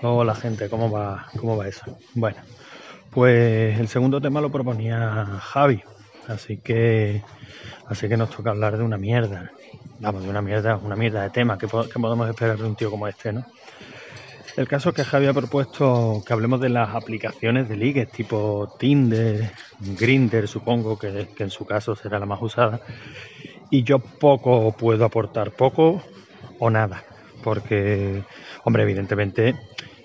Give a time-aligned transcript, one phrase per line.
[0.00, 1.98] Hola gente, ¿cómo va, ¿cómo va eso?
[2.14, 2.38] Bueno,
[3.10, 5.82] pues el segundo tema lo proponía Javi,
[6.28, 7.24] así que
[7.86, 9.50] así que nos toca hablar de una mierda.
[9.98, 13.08] Vamos, de una mierda, una mierda de tema, que, podemos esperar de un tío como
[13.08, 13.44] este, no?
[14.56, 18.72] El caso es que Javi ha propuesto que hablemos de las aplicaciones de ligues tipo
[18.78, 22.80] Tinder, Grinder, supongo que, que en su caso será la más usada.
[23.68, 26.04] Y yo poco puedo aportar, poco
[26.60, 27.02] o nada,
[27.42, 28.22] porque,
[28.64, 29.54] hombre, evidentemente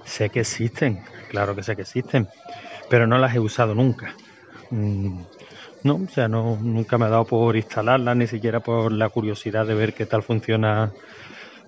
[0.05, 2.28] Sé que existen, claro que sé que existen,
[2.90, 4.16] pero no las he usado nunca.
[4.70, 5.22] Mm,
[5.84, 9.66] no, o sea, no, nunca me ha dado por instalarlas, ni siquiera por la curiosidad
[9.66, 10.91] de ver qué tal funciona,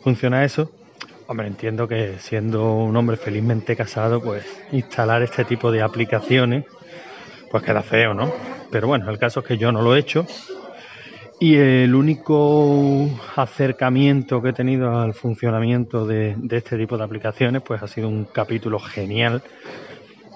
[0.02, 0.70] funciona eso.
[1.28, 6.66] Hombre, entiendo que siendo un hombre felizmente casado, pues instalar este tipo de aplicaciones,
[7.50, 8.32] pues queda feo, ¿no?
[8.70, 10.28] Pero bueno, el caso es que yo no lo he hecho
[11.40, 17.84] y el único acercamiento que he tenido al funcionamiento de, este tipo de aplicaciones, pues
[17.84, 19.44] ha sido un capítulo genial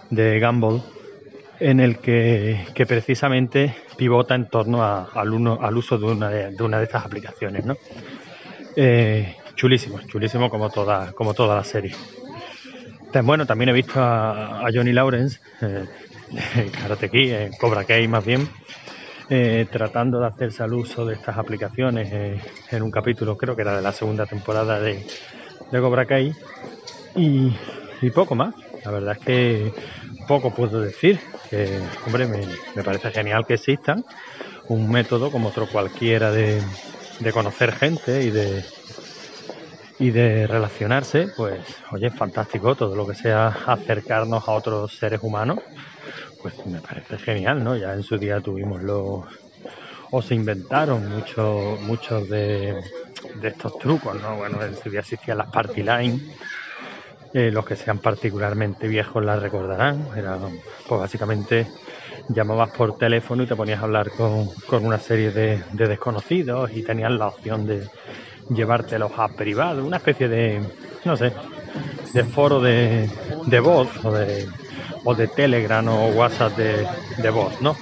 [0.09, 0.81] de Gumball,
[1.59, 7.06] en el que, precisamente pivota en torno al, uso de una de, una de estas
[7.06, 7.75] aplicaciones, ¿no?
[8.75, 11.94] Eh, chulísimo, chulísimo como toda, como toda la serie.
[13.23, 15.86] Bueno, también he visto a, Johnny Lawrence, eh,
[16.80, 18.47] Karate Kid, en Cobra Kai más bien,
[19.30, 22.41] eh, tratando de hacerse al uso de estas aplicaciones eh,
[22.72, 25.05] en un capítulo, creo que era de la segunda temporada de,
[25.72, 26.33] Cobra Kai.
[27.16, 27.52] Y,
[28.13, 28.55] poco más.
[28.83, 29.73] La verdad es que
[30.27, 31.19] poco puedo decir.
[31.50, 34.03] Que, hombre, me, parece genial que existan.
[34.67, 36.61] Un método como otro cualquiera de,
[37.19, 38.63] de conocer gente y de,
[40.00, 45.19] y de relacionarse, pues oye, es fantástico todo lo que sea acercarnos a otros seres
[45.22, 45.59] humanos,
[46.42, 47.76] pues me parece genial, ¿no?
[47.76, 49.26] Ya en su día tuvimos los
[50.12, 52.76] o se inventaron muchos muchos de,
[53.44, 54.38] estos trucos, ¿no?
[54.38, 56.20] Bueno, en su día existían las party line,
[57.34, 60.40] eh, los que sean particularmente viejos las recordarán, era
[60.88, 61.68] pues básicamente
[62.30, 64.50] llamabas por teléfono y te ponías a hablar con,
[64.86, 67.88] una serie de, de desconocidos y tenías la opción de
[68.50, 70.62] llevártelos a privado, una especie de,
[71.06, 71.34] no sé,
[72.14, 73.09] de foro de,
[73.46, 74.48] de voz o de
[75.03, 77.77] o de Telegram o WhatsApp de, voz, ¿no?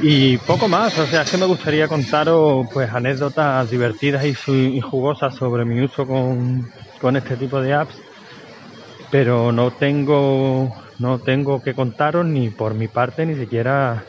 [0.00, 5.34] Y poco más, o sea, es que me gustaría contaros pues anécdotas divertidas y, jugosas
[5.34, 6.68] sobre mi uso con,
[7.00, 7.94] con este tipo de apps,
[9.10, 14.04] pero no tengo, no tengo que contaros ni por mi parte ni siquiera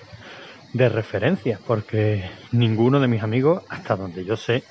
[0.74, 4.66] de referencia, porque ninguno de mis amigos, hasta donde yo sé,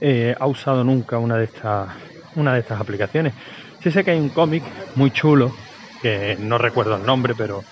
[0.00, 1.88] eh, ha usado nunca una de estas
[2.34, 3.34] una de estas aplicaciones.
[3.82, 4.64] Sí sé que hay un cómic
[4.94, 5.69] muy chulo
[6.00, 7.66] que no recuerdo el nombre, pero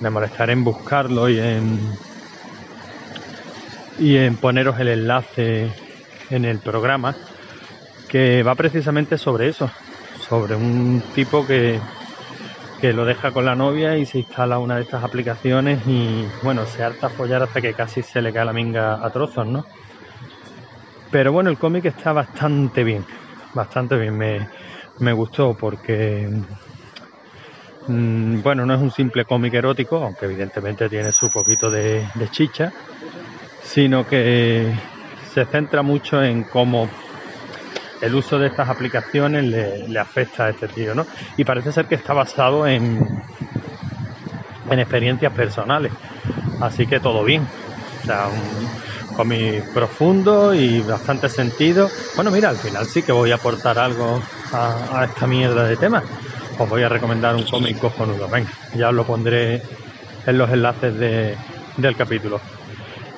[0.00, 2.00] me molestaré en buscarlo y en
[3.96, 5.74] y en poneros el enlace
[6.28, 7.18] en el programa
[8.08, 9.72] que va precisamente sobre eso,
[10.18, 11.82] sobre un tipo que,
[12.78, 16.66] que lo deja con la novia y se instala una de estas aplicaciones y bueno,
[16.66, 19.68] se harta a follar hasta que casi se le cae la minga a trozos, ¿no?
[21.10, 23.06] Pero bueno, el cómic está bastante bien,
[23.52, 24.48] bastante bien, me,
[24.98, 26.28] me gustó porque
[27.86, 32.72] Mm, bueno, no es un simple cómic erótico, aunque evidentemente tiene su poquito de, chicha,
[33.60, 34.74] sino que
[35.22, 36.90] se centra mucho en cómo
[38.00, 41.06] el uso de estas aplicaciones le, afecta a este tío, ¿no?
[41.36, 43.00] Y parece ser que está basado en,
[44.68, 45.92] en experiencias personales,
[46.60, 47.48] así que todo bien.
[48.00, 48.72] O sea, un
[49.12, 51.92] cómic profundo y bastante sentido.
[52.14, 55.76] Bueno, mira, al final sí que voy a aportar algo a, a esta mierda de
[55.76, 56.04] temas
[56.58, 58.28] os voy a recomendar un cómic cojonudo.
[58.28, 59.62] Venga, ya os lo pondré
[60.26, 62.40] en los enlaces del capítulo.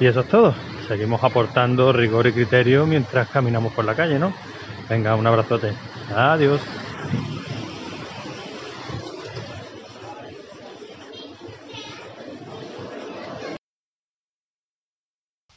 [0.01, 0.55] Y eso es todo.
[0.87, 4.33] Seguimos aportando rigor y criterio mientras caminamos por la calle, ¿no?
[4.89, 5.73] Venga, un abrazote.
[6.15, 6.61] Adiós.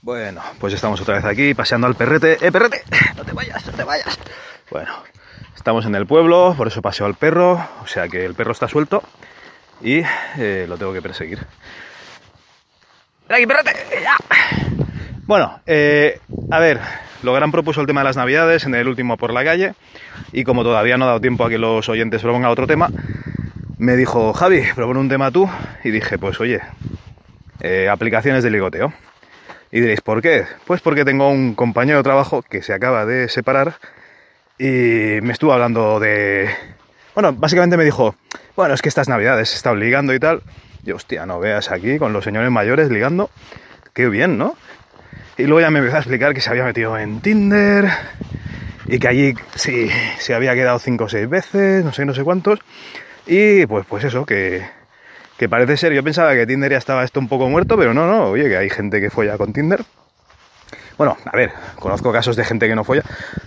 [0.02, 2.38] Bueno, pues estamos otra vez aquí paseando al perrete.
[2.46, 2.84] ¡Eh, perrete!
[3.16, 4.18] ¡No te vayas, no te vayas!
[4.72, 4.92] Bueno,
[5.56, 8.68] Estamos en el pueblo, por eso paseo al perro, o sea que el perro está
[8.68, 9.04] suelto
[9.82, 10.02] y
[10.38, 11.40] eh, lo tengo que perseguir.
[13.30, 13.46] aquí,
[14.02, 14.16] ¡Ya!
[15.26, 16.80] Bueno, eh, a ver,
[17.24, 19.74] Logran propuso el tema de las navidades en el último por la calle
[20.32, 22.90] y como todavía no ha dado tiempo a que los oyentes propongan otro tema,
[23.78, 25.50] me dijo, Javi, propone un tema tú
[25.84, 26.62] y dije, pues oye,
[27.60, 28.94] eh, aplicaciones de ligoteo.
[29.72, 30.46] Y diréis, ¿por qué?
[30.66, 33.76] Pues porque tengo un compañero de trabajo que se acaba de separar
[34.62, 36.48] y me estuvo hablando de...
[37.16, 38.16] Bueno, básicamente me dijo,
[38.56, 40.44] bueno, es que estas navidades he estado ligando y tal.
[40.86, 43.32] Y hostia, no veas aquí con los señores mayores ligando.
[43.92, 44.56] Qué bien, ¿no?
[45.36, 47.90] Y luego ya me empezó a explicar que se había metido en Tinder
[48.86, 52.24] y que allí sí se había quedado cinco o seis veces, no sé, no sé
[52.24, 52.60] cuántos.
[53.26, 54.64] Y pues, pues eso, que,
[55.40, 58.06] que parece ser, yo pensaba que Tinder ya estaba esto un poco muerto, pero no,
[58.06, 59.84] no, oye, que hay gente que folla con Tinder.
[61.02, 63.02] Bueno, a ver, conozco casos de gente que no folla.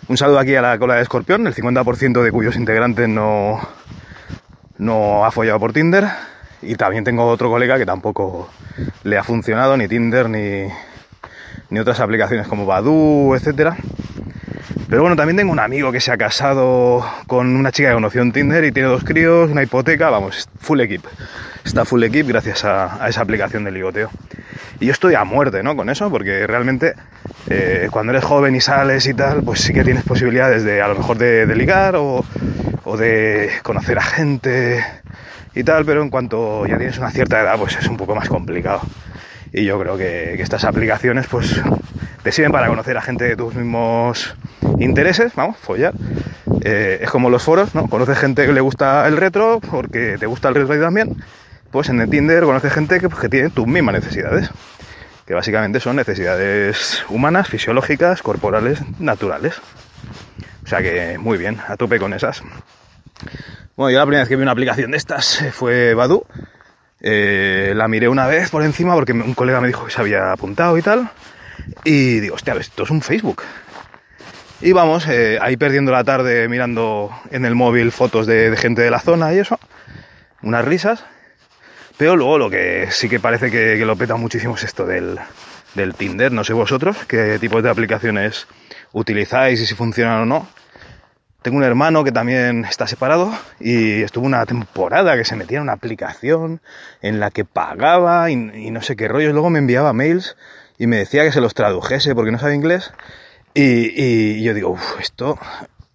[0.08, 3.60] Un saludo aquí a la cola de escorpión, el 50% de cuyos integrantes no,
[4.78, 6.04] no ha follado por Tinder.
[6.62, 8.50] Y también tengo otro colega que tampoco
[9.04, 10.66] le ha funcionado ni Tinder ni,
[11.70, 13.76] ni otras aplicaciones como Badu, etcétera.
[14.88, 18.22] Pero bueno, también tengo un amigo que se ha casado con una chica que conoció
[18.22, 21.04] en Tinder y tiene dos críos, una hipoteca, vamos, full equip.
[21.64, 24.10] Está full equip gracias a, esa aplicación de ligoteo.
[24.80, 25.76] Y yo estoy a muerte, ¿no?
[25.76, 26.94] Con eso, porque realmente
[27.50, 30.88] eh, cuando eres joven y sales y tal, pues sí que tienes posibilidades de a
[30.88, 32.24] lo mejor de, ligar o,
[32.96, 34.84] de conocer a gente
[35.54, 38.28] y tal, pero en cuanto ya tienes una cierta edad, pues es un poco más
[38.28, 38.80] complicado.
[39.52, 41.60] Y yo creo que, estas aplicaciones, pues
[42.22, 44.34] te sirven para conocer a gente de tus mismos
[44.78, 45.92] intereses, vamos, follar.
[46.62, 47.88] Eh, es como los foros, ¿no?
[47.88, 51.22] Conoces gente que le gusta el retro, porque te gusta el retro también.
[51.70, 54.50] Pues en el Tinder conoces gente que, pues, que tiene tus mismas necesidades.
[55.26, 59.60] Que básicamente son necesidades humanas, fisiológicas, corporales, naturales.
[60.64, 62.42] O sea que muy bien, a con esas.
[63.76, 66.24] Bueno, yo la primera vez que vi una aplicación de estas eh, fue Badu.
[67.00, 70.32] Eh, la miré una vez por encima porque un colega me dijo que se había
[70.32, 71.10] apuntado y tal.
[71.84, 73.42] Y digo, hostia, esto es un Facebook.
[74.60, 78.90] Y vamos, eh, ahí perdiendo la tarde mirando en el móvil fotos de, gente de
[78.90, 79.58] la zona y eso.
[80.42, 81.04] Unas risas.
[81.96, 85.18] Pero luego lo que sí que parece que, lo peta muchísimo es esto del,
[85.74, 86.32] del Tinder.
[86.32, 88.46] No sé vosotros qué tipos de aplicaciones
[88.92, 90.48] utilizáis y si funcionan o no.
[91.42, 93.30] Tengo un hermano que también está separado
[93.60, 96.62] y estuvo una temporada que se metía en una aplicación
[97.02, 99.32] en la que pagaba y, y no sé qué rollos.
[99.32, 100.36] Luego me enviaba mails
[100.78, 102.92] y me decía que se los tradujese porque no sabe inglés.
[103.54, 105.38] Y, yo digo, uff, esto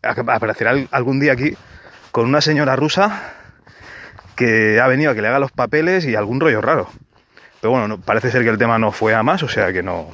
[0.01, 1.57] aparecerá algún día aquí
[2.11, 3.33] con una señora rusa
[4.39, 6.87] que ha venido a que le haga los papeles y algún rollo raro.
[7.59, 10.09] Pero bueno, parece ser que el tema no fue a más, o sea que no.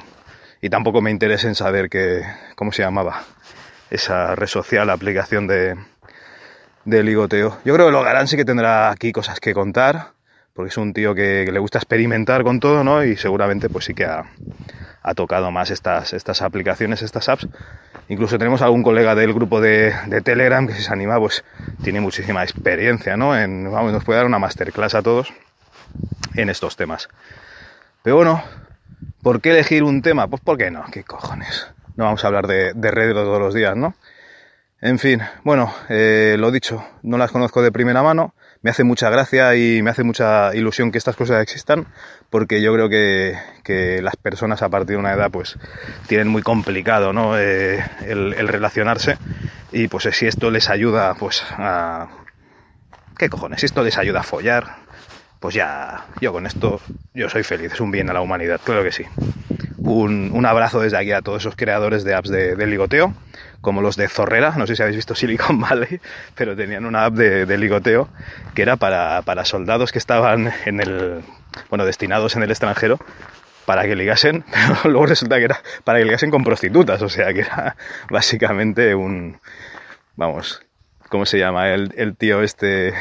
[0.60, 2.22] Y tampoco me interesa en saber que,
[2.56, 3.22] cómo se llamaba
[3.88, 5.76] esa red social, aplicación de,
[6.84, 7.56] de ligoteo.
[7.64, 10.16] Yo creo que Logarán sí que tendrá aquí cosas que contar
[10.56, 13.04] porque es un tío que, le gusta experimentar con todo, ¿no?
[13.04, 14.24] Y seguramente pues sí que ha,
[15.14, 17.48] tocado más estas, estas aplicaciones, estas apps.
[18.08, 19.94] Incluso tenemos algún colega del grupo de,
[20.24, 21.44] Telegram que si se anima, pues
[21.82, 23.38] tiene muchísima experiencia, ¿no?
[23.38, 25.32] En, vamos, nos puede dar una masterclass a todos
[26.34, 27.08] en estos temas.
[28.02, 28.42] Pero bueno,
[29.22, 30.28] ¿por qué elegir un tema?
[30.28, 30.84] Pues ¿por qué no?
[30.92, 31.66] ¿Qué cojones?
[31.96, 33.94] No vamos a hablar de, de todos los días, ¿no?
[34.80, 39.10] En fin, bueno, eh, lo dicho, no las conozco de primera mano me hace mucha
[39.10, 41.86] gracia y me hace mucha ilusión que estas cosas existan,
[42.30, 43.36] porque yo creo que,
[44.02, 45.58] las personas a partir de una edad pues
[46.06, 47.36] tienen muy complicado ¿no?
[47.38, 49.18] Eh, el, relacionarse
[49.72, 52.08] y pues si esto les ayuda pues a...
[53.18, 53.60] ¿Qué cojones?
[53.60, 54.76] Si esto les ayuda a follar,
[55.40, 56.80] pues ya yo con esto
[57.14, 59.04] yo soy feliz, es un bien a la humanidad, claro que sí.
[59.86, 63.14] Un, abrazo desde aquí a todos esos creadores de apps de ligoteo
[63.66, 66.00] como los de Zorrera, no sé si habéis visto Silicon Valley,
[66.36, 68.08] pero tenían una app de, ligoteo
[68.54, 71.24] que era para, soldados que estaban en el,
[71.68, 73.00] bueno, destinados en el extranjero
[73.64, 77.34] para que ligasen, pero luego resulta que era para que ligasen con prostitutas, o sea
[77.34, 77.76] que era
[78.08, 79.40] básicamente un,
[80.14, 80.62] vamos,
[81.08, 81.70] ¿cómo se llama?
[81.70, 82.94] El, el tío este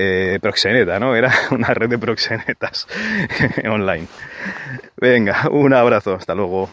[0.00, 1.16] eh, proxeneta, ¿no?
[1.16, 2.86] Era una red de proxenetas
[3.68, 4.06] online.
[4.96, 6.70] Venga, un abrazo, hasta luego.